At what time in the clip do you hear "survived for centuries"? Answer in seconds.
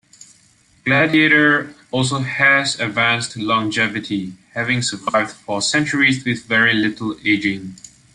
4.81-6.25